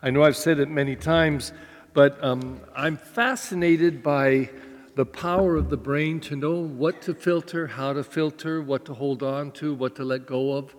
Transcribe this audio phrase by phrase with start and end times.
[0.00, 1.52] I know I've said it many times,
[1.92, 4.48] but um, I'm fascinated by
[4.94, 8.94] the power of the brain to know what to filter, how to filter, what to
[8.94, 10.76] hold on to, what to let go of.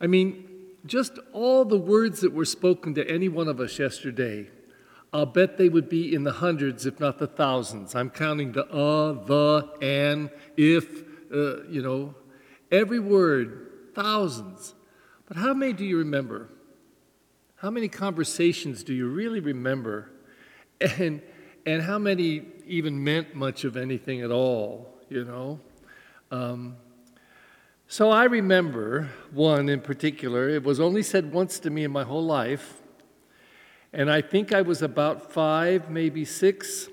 [0.00, 0.48] I mean,
[0.86, 4.48] just all the words that were spoken to any one of us yesterday,
[5.12, 7.96] I'll bet they would be in the hundreds, if not the thousands.
[7.96, 11.02] I'm counting the uh, the, and, if,
[11.32, 12.14] uh, you know,
[12.70, 14.74] every word, thousands.
[15.26, 16.48] But how many do you remember?
[17.60, 20.10] How many conversations do you really remember?
[20.78, 21.22] And,
[21.64, 25.58] and how many even meant much of anything at all, you know?
[26.30, 26.76] Um,
[27.88, 30.50] so I remember one in particular.
[30.50, 32.82] It was only said once to me in my whole life.
[33.90, 36.88] And I think I was about five, maybe six.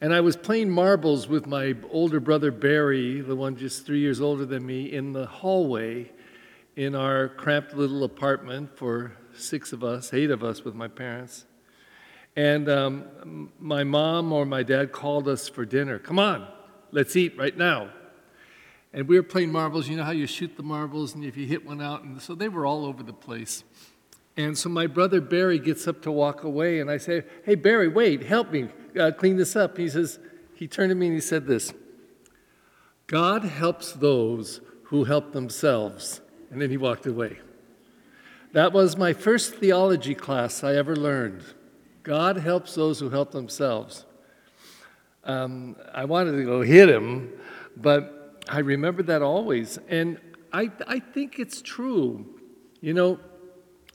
[0.00, 4.20] And I was playing marbles with my older brother Barry, the one just three years
[4.20, 6.10] older than me, in the hallway
[6.76, 11.44] in our cramped little apartment for six of us, eight of us with my parents.
[12.34, 15.98] And um, my mom or my dad called us for dinner.
[15.98, 16.48] Come on,
[16.90, 17.90] let's eat right now.
[18.94, 19.88] And we were playing marbles.
[19.88, 22.02] You know how you shoot the marbles and if you hit one out?
[22.02, 23.64] And so they were all over the place.
[24.36, 27.88] And so my brother Barry gets up to walk away, and I say, Hey, Barry,
[27.88, 28.68] wait, help me
[28.98, 29.76] uh, clean this up.
[29.76, 30.18] He says,
[30.54, 31.72] He turned to me and he said this
[33.06, 36.22] God helps those who help themselves.
[36.52, 37.38] And then he walked away.
[38.52, 41.42] That was my first theology class I ever learned.
[42.02, 44.04] God helps those who help themselves.
[45.24, 47.32] Um, I wanted to go hit him,
[47.74, 49.78] but I remember that always.
[49.88, 50.18] And
[50.52, 52.26] I, I think it's true.
[52.82, 53.18] You know,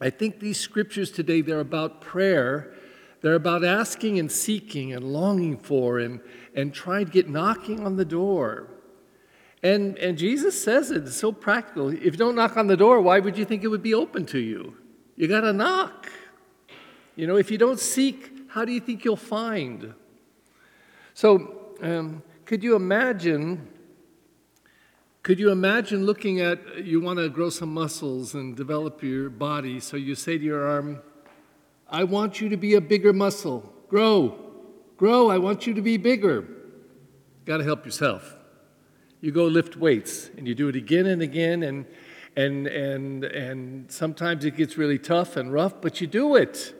[0.01, 2.73] I think these scriptures today, they're about prayer.
[3.21, 6.21] They're about asking and seeking and longing for and,
[6.55, 8.71] and trying to get knocking on the door.
[9.63, 11.89] And, and Jesus says it, it's so practical.
[11.89, 14.25] If you don't knock on the door, why would you think it would be open
[14.27, 14.75] to you?
[15.15, 16.09] You got to knock.
[17.15, 19.93] You know, if you don't seek, how do you think you'll find?
[21.15, 23.67] So, um, could you imagine?
[25.23, 29.79] Could you imagine looking at you want to grow some muscles and develop your body?
[29.79, 31.01] So you say to your arm,
[31.89, 33.73] I want you to be a bigger muscle.
[33.89, 34.37] Grow,
[34.97, 35.29] grow.
[35.29, 36.45] I want you to be bigger.
[37.45, 38.36] Got to help yourself
[39.21, 41.85] you go lift weights and you do it again and again and
[42.35, 46.73] and and and sometimes it gets really tough and rough but you do it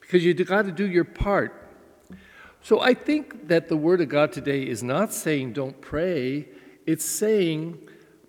[0.00, 1.60] because you got to do your part.
[2.60, 6.48] So i think that the word of god today is not saying don't pray
[6.86, 7.78] it's saying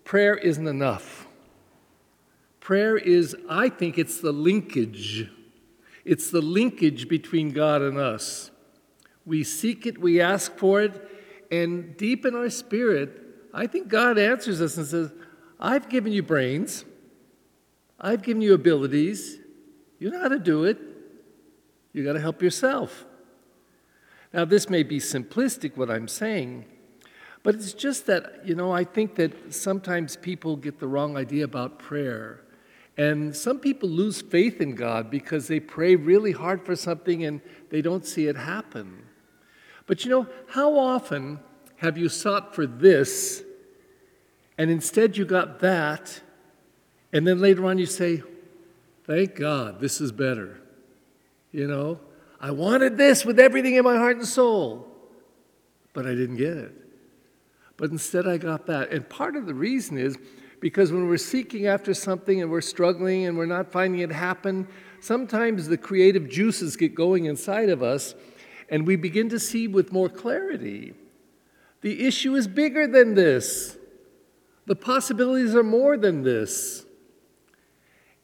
[0.05, 1.27] prayer isn't enough.
[2.61, 5.29] Prayer is i think it's the linkage
[6.05, 8.51] it's the linkage between god and us.
[9.25, 11.01] We seek it we ask for it
[11.51, 13.24] and deep in our spirit
[13.55, 15.13] I think God answers us and says,
[15.59, 16.83] I've given you brains,
[17.99, 19.39] I've given you abilities.
[19.97, 20.77] You know how to do it.
[21.93, 23.05] You got to help yourself.
[24.33, 26.65] Now, this may be simplistic, what I'm saying,
[27.43, 31.45] but it's just that, you know, I think that sometimes people get the wrong idea
[31.45, 32.41] about prayer.
[32.97, 37.39] And some people lose faith in God because they pray really hard for something and
[37.69, 39.03] they don't see it happen.
[39.85, 41.39] But you know, how often
[41.77, 43.43] have you sought for this
[44.57, 46.21] and instead you got that,
[47.11, 48.23] and then later on you say,
[49.05, 50.59] Thank God, this is better.
[51.51, 51.99] You know,
[52.41, 54.87] I wanted this with everything in my heart and soul,
[55.93, 56.73] but I didn't get it.
[57.77, 58.91] But instead I got that.
[58.91, 60.17] And part of the reason is
[60.59, 64.67] because when we're seeking after something and we're struggling and we're not finding it happen,
[65.01, 68.15] sometimes the creative juices get going inside of us
[68.69, 70.95] and we begin to see with more clarity.
[71.81, 73.77] The issue is bigger than this.
[74.65, 76.85] The possibilities are more than this.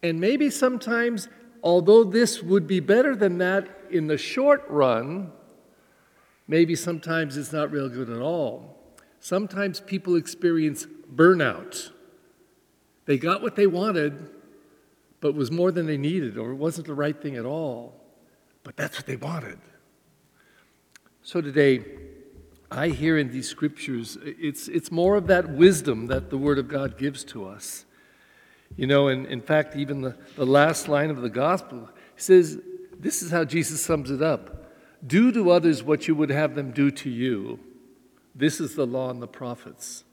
[0.02, 1.28] And maybe sometimes,
[1.64, 5.32] although this would be better than that in the short run,
[6.48, 8.78] maybe sometimes it's not real good at all.
[9.20, 11.92] Sometimes people experience burnout.
[13.06, 14.30] They got what they wanted,
[15.20, 17.94] but it was more than they needed, or it wasn't the right thing at all.
[18.64, 19.60] But that's what they wanted.
[21.22, 21.84] So today,
[22.72, 26.70] I hear in these scriptures, it's, it's more of that wisdom that the Word of
[26.70, 27.86] God gives to us.
[28.78, 32.60] You know, and in fact, even the, the last line of the gospel says,
[32.98, 34.72] this is how Jesus sums it up
[35.06, 37.60] Do to others what you would have them do to you.
[38.34, 40.06] This is the law and the prophets.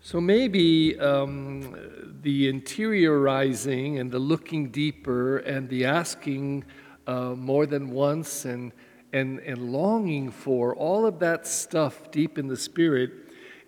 [0.00, 1.76] So maybe um,
[2.22, 6.64] the interiorizing and the looking deeper and the asking
[7.06, 8.72] uh, more than once and
[9.12, 13.12] and, and longing for, all of that stuff deep in the spirit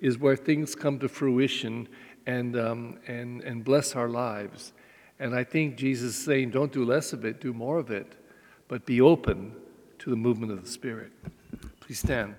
[0.01, 1.89] is where things come to fruition
[2.27, 4.73] and, um, and, and bless our lives.
[5.19, 8.15] And I think Jesus is saying, don't do less of it, do more of it,
[8.69, 9.55] but be open
[9.99, 11.13] to the movement of the Spirit.
[11.81, 12.35] Please stand.